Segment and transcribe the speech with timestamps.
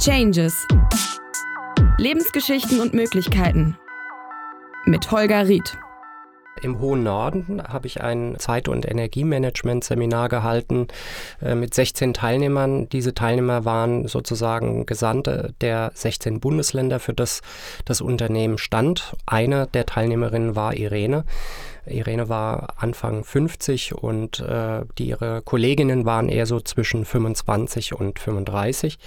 [0.00, 0.66] Changes.
[1.98, 3.76] Lebensgeschichten und Möglichkeiten.
[4.86, 5.76] Mit Holger Ried.
[6.62, 10.88] Im hohen Norden habe ich ein Zeit- und Energiemanagement-Seminar gehalten
[11.42, 12.88] äh, mit 16 Teilnehmern.
[12.88, 17.42] Diese Teilnehmer waren sozusagen Gesandte der 16 Bundesländer, für das
[17.84, 19.14] das Unternehmen stand.
[19.26, 21.24] Eine der Teilnehmerinnen war Irene.
[21.90, 28.18] Irene war Anfang 50 und äh, die, ihre Kolleginnen waren eher so zwischen 25 und
[28.18, 28.98] 35.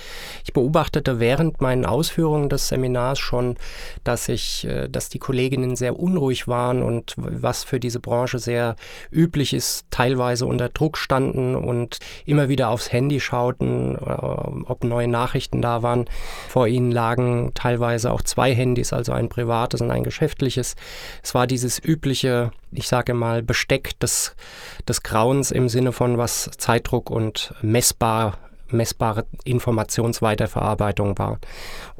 [0.44, 3.58] Ich beobachtete während meinen Ausführungen des Seminars schon,
[4.04, 8.76] dass ich, äh, dass die Kolleginnen sehr unruhig waren und was für diese Branche sehr
[9.12, 15.08] üblich ist, teilweise unter Druck standen und immer wieder aufs Handy schauten, äh, ob neue
[15.08, 16.05] Nachrichten da waren.
[16.50, 20.76] Vor ihnen lagen teilweise auch zwei Handys, also ein privates und ein geschäftliches.
[21.22, 24.36] Es war dieses übliche ich sage mal, Besteck des,
[24.88, 28.38] des Grauens im Sinne von was Zeitdruck und messbar
[28.73, 31.40] messbare Informationsweiterverarbeitung war.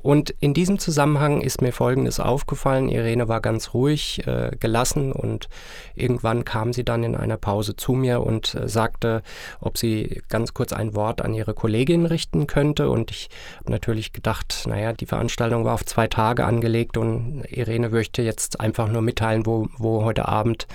[0.04, 2.90] Und in diesem Zusammenhang ist mir Folgendes aufgefallen.
[2.90, 5.48] Irene war ganz ruhig, äh, gelassen und
[5.96, 9.24] irgendwann kam sie dann in einer Pause zu mir und äh, sagte,
[9.62, 12.90] ob sie ganz kurz ein Wort an ihre Kollegin richten könnte.
[12.90, 13.30] Und ich
[13.60, 18.60] habe natürlich gedacht, naja, die Veranstaltung war auf zwei Tage angelegt und Irene möchte jetzt
[18.60, 20.68] einfach nur mitteilen, wo, wo heute Abend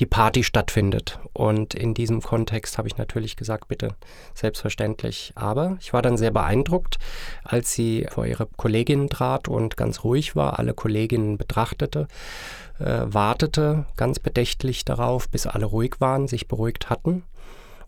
[0.00, 1.20] die Party stattfindet.
[1.34, 3.94] Und in diesem Kontext habe ich natürlich gesagt, bitte
[4.34, 5.34] selbstverständlich.
[5.40, 6.98] Aber ich war dann sehr beeindruckt,
[7.42, 12.08] als sie vor ihre Kollegin trat und ganz ruhig war, alle Kolleginnen betrachtete,
[12.78, 17.22] äh, wartete ganz bedächtlich darauf, bis alle ruhig waren, sich beruhigt hatten.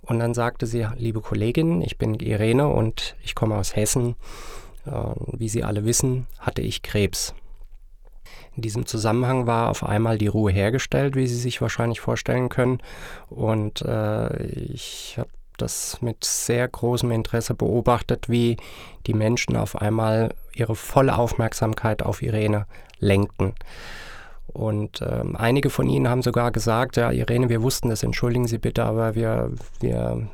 [0.00, 4.16] Und dann sagte sie, liebe Kollegin, ich bin Irene und ich komme aus Hessen.
[4.86, 4.90] Äh,
[5.32, 7.34] wie Sie alle wissen, hatte ich Krebs.
[8.54, 12.80] In diesem Zusammenhang war auf einmal die Ruhe hergestellt, wie Sie sich wahrscheinlich vorstellen können.
[13.30, 18.56] Und äh, ich habe das mit sehr großem Interesse beobachtet, wie
[19.06, 22.66] die Menschen auf einmal ihre volle Aufmerksamkeit auf Irene
[22.98, 23.54] lenkten.
[24.48, 28.58] Und ähm, einige von ihnen haben sogar gesagt, ja, Irene, wir wussten das, entschuldigen Sie
[28.58, 30.28] bitte, aber wir, wir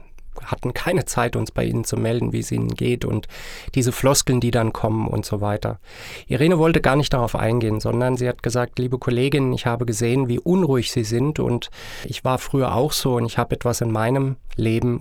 [0.47, 3.27] hatten keine Zeit, uns bei Ihnen zu melden, wie es Ihnen geht und
[3.75, 5.79] diese Floskeln, die dann kommen und so weiter.
[6.27, 10.29] Irene wollte gar nicht darauf eingehen, sondern sie hat gesagt, liebe Kollegin, ich habe gesehen,
[10.29, 11.71] wie unruhig Sie sind und
[12.05, 15.01] ich war früher auch so und ich habe etwas in meinem Leben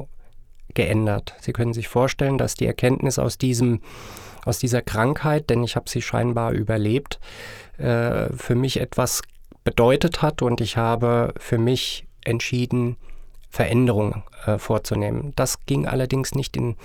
[0.73, 1.35] geändert.
[1.39, 3.81] Sie können sich vorstellen, dass die Erkenntnis aus diesem
[4.45, 7.19] aus dieser Krankheit, denn ich habe sie scheinbar überlebt,
[7.77, 9.21] äh, für mich etwas
[9.65, 12.95] bedeutet hat und ich habe für mich entschieden,
[13.49, 15.33] Veränderungen äh, vorzunehmen.
[15.35, 16.75] Das ging allerdings nicht in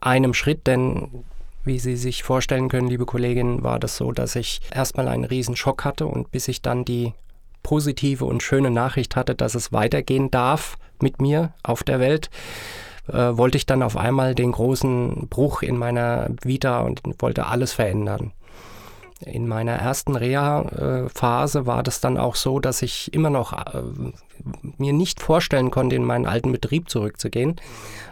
[0.00, 1.24] einem Schritt, denn
[1.64, 5.56] wie Sie sich vorstellen können, liebe Kollegin, war das so, dass ich erstmal einen riesen
[5.56, 7.12] Schock hatte und bis ich dann die
[7.62, 12.30] positive und schöne Nachricht hatte, dass es weitergehen darf mit mir auf der Welt,
[13.08, 17.72] äh, wollte ich dann auf einmal den großen Bruch in meiner Vita und wollte alles
[17.72, 18.32] verändern.
[19.26, 23.82] In meiner ersten Reha-Phase war das dann auch so, dass ich immer noch äh,
[24.78, 27.56] mir nicht vorstellen konnte, in meinen alten Betrieb zurückzugehen.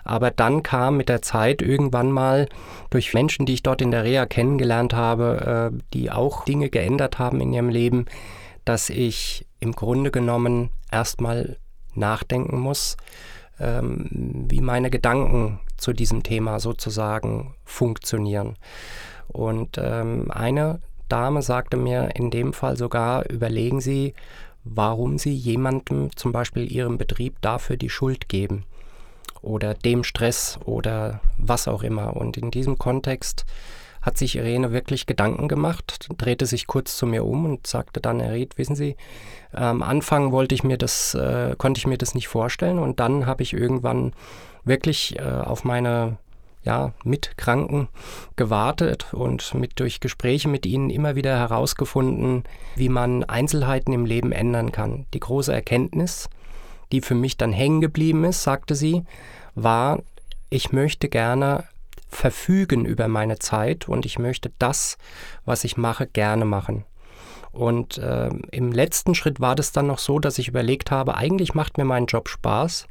[0.05, 2.47] Aber dann kam mit der Zeit irgendwann mal
[2.91, 7.19] durch Menschen, die ich dort in der Reha kennengelernt habe, äh, die auch Dinge geändert
[7.19, 8.05] haben in ihrem Leben,
[8.67, 11.57] dass ich im Grunde genommen erstmal
[11.95, 12.99] nachdenken muss,
[13.59, 18.57] ähm, wie meine Gedanken zu diesem Thema sozusagen funktionieren.
[19.29, 24.15] Und ähm, eine Dame sagte mir in dem Fall sogar, überlegen Sie,
[24.65, 28.65] warum Sie jemandem, zum Beispiel Ihrem Betrieb, dafür die Schuld geben
[29.43, 32.17] oder dem Stress oder was auch immer.
[32.17, 33.47] Und in diesem Kontext
[34.01, 38.21] hat sich Irene wirklich Gedanken gemacht, drehte sich kurz zu mir um und sagte dann,
[38.21, 38.97] Herr Ried, wissen Sie,
[39.53, 43.27] am Anfang wollte ich mir das, äh, konnte ich mir das nicht vorstellen und dann
[43.27, 44.13] habe ich irgendwann
[44.65, 46.17] wirklich äh, auf meine
[46.69, 47.89] ja, Mitkranken
[48.37, 52.45] gewartet und mit, durch Gespräche mit ihnen immer wieder herausgefunden,
[52.77, 55.07] wie man Einzelheiten im Leben ändern kann.
[55.15, 56.29] Die große Erkenntnis,
[56.93, 59.05] die für mich dann hängen geblieben ist, sagte sie,
[59.55, 60.01] war,
[60.51, 61.65] ich möchte gerne
[62.11, 64.99] verfügen über meine Zeit und ich möchte das,
[65.47, 66.85] was ich mache, gerne machen.
[67.51, 71.55] Und äh, im letzten Schritt war das dann noch so, dass ich überlegt habe, eigentlich
[71.55, 72.87] macht mir mein Job Spaß,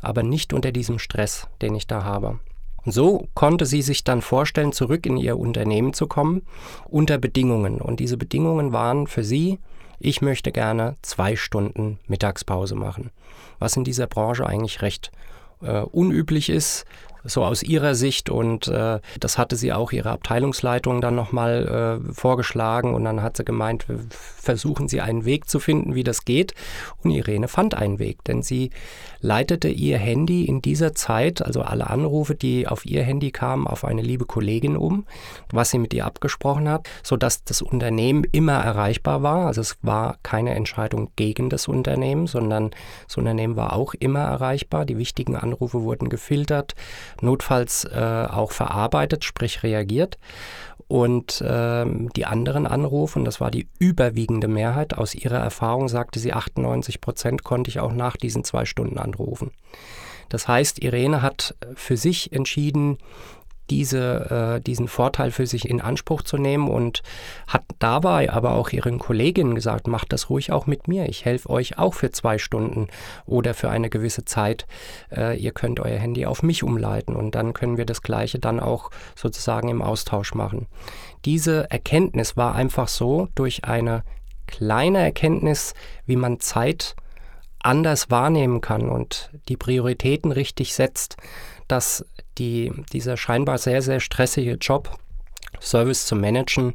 [0.00, 2.40] aber nicht unter diesem Stress, den ich da habe.
[2.84, 6.42] Und so konnte sie sich dann vorstellen, zurück in ihr Unternehmen zu kommen,
[6.88, 7.80] unter Bedingungen.
[7.80, 9.58] Und diese Bedingungen waren für sie,
[9.98, 13.10] ich möchte gerne zwei Stunden Mittagspause machen,
[13.58, 15.12] was in dieser Branche eigentlich recht
[15.62, 16.86] äh, unüblich ist.
[17.24, 18.30] So aus ihrer Sicht.
[18.30, 22.94] Und äh, das hatte sie auch ihrer Abteilungsleitung dann nochmal äh, vorgeschlagen.
[22.94, 23.86] Und dann hat sie gemeint,
[24.40, 26.54] versuchen Sie einen Weg zu finden, wie das geht.
[27.02, 28.70] Und Irene fand einen Weg, denn sie
[29.20, 33.84] leitete ihr Handy in dieser Zeit, also alle Anrufe, die auf ihr Handy kamen, auf
[33.84, 35.06] eine liebe Kollegin um,
[35.52, 40.16] was sie mit ihr abgesprochen hat, sodass das Unternehmen immer erreichbar war, also es war
[40.22, 42.70] keine Entscheidung gegen das Unternehmen, sondern
[43.06, 46.74] das Unternehmen war auch immer erreichbar, die wichtigen Anrufe wurden gefiltert,
[47.20, 50.18] notfalls äh, auch verarbeitet, sprich reagiert.
[50.88, 56.18] Und ähm, die anderen Anrufe, und das war die überwiegende Mehrheit, aus ihrer Erfahrung sagte
[56.18, 59.52] sie, 98 Prozent konnte ich auch nach diesen zwei Stunden anrufen.
[60.30, 62.98] Das heißt, Irene hat für sich entschieden,
[63.70, 67.02] diese, äh, diesen Vorteil für sich in Anspruch zu nehmen und
[67.46, 71.08] hat dabei aber auch ihren Kolleginnen gesagt, macht das ruhig auch mit mir.
[71.08, 72.88] Ich helfe euch auch für zwei Stunden
[73.26, 74.66] oder für eine gewisse Zeit.
[75.14, 78.60] Äh, ihr könnt euer Handy auf mich umleiten und dann können wir das Gleiche dann
[78.60, 80.66] auch sozusagen im Austausch machen.
[81.24, 84.02] Diese Erkenntnis war einfach so durch eine
[84.46, 85.74] kleine Erkenntnis,
[86.06, 86.96] wie man Zeit
[87.60, 91.16] anders wahrnehmen kann und die Prioritäten richtig setzt,
[91.68, 92.04] dass
[92.38, 94.98] die, dieser scheinbar sehr, sehr stressige Job,
[95.60, 96.74] Service zu managen,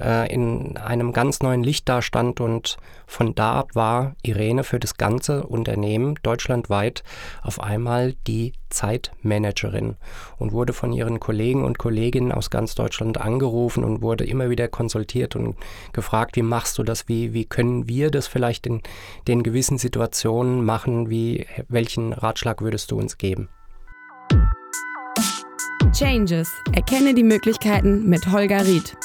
[0.00, 4.96] äh, in einem ganz neuen Licht dastand und von da ab war Irene für das
[4.96, 7.02] ganze Unternehmen deutschlandweit
[7.42, 9.96] auf einmal die Zeitmanagerin
[10.38, 14.68] und wurde von ihren Kollegen und Kolleginnen aus ganz Deutschland angerufen und wurde immer wieder
[14.68, 15.56] konsultiert und
[15.92, 18.82] gefragt, wie machst du das, wie, wie können wir das vielleicht in
[19.28, 23.48] den gewissen Situationen machen, wie, welchen Ratschlag würdest du uns geben?
[25.92, 26.50] Changes.
[26.72, 28.96] Erkenne die Möglichkeiten mit Holger Ried.